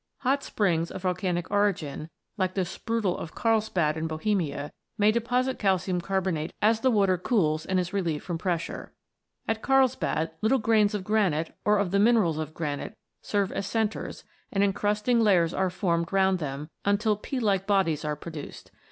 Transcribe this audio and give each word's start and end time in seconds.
Hot 0.21 0.41
springs 0.41 0.89
of 0.89 1.03
volcanic 1.03 1.51
origin, 1.51 2.09
like 2.35 2.55
the 2.55 2.65
Sprudel 2.65 3.15
of 3.19 3.35
Karlsbad 3.35 3.95
in 3.95 4.07
Bohemia, 4.07 4.71
may 4.97 5.11
deposit 5.11 5.59
calcium 5.59 6.01
carbonate 6.01 6.53
as 6.59 6.79
the 6.79 6.89
water 6.89 7.19
cools 7.19 7.67
and 7.67 7.77
n] 7.79 7.83
THE 7.83 7.83
LIMESTONES 7.83 7.89
15 7.89 8.01
is 8.01 8.05
relieved 8.07 8.23
from 8.25 8.37
pressure. 8.39 8.93
At 9.47 9.61
Karlsbad, 9.61 10.31
little 10.41 10.57
grains 10.57 10.95
of 10.95 11.03
granite, 11.03 11.55
or 11.63 11.77
of 11.77 11.91
the 11.91 11.99
minerals 11.99 12.39
of 12.39 12.55
granite, 12.55 12.97
serve 13.21 13.51
as 13.51 13.67
centres, 13.67 14.23
and 14.51 14.63
encrusting 14.63 15.19
layers 15.21 15.53
are 15.53 15.69
formed 15.69 16.11
round 16.11 16.39
them, 16.39 16.71
until 16.83 17.15
pea 17.15 17.39
like 17.39 17.67
bodies 17.67 18.03
are 18.03 18.15
produced. 18.15 18.71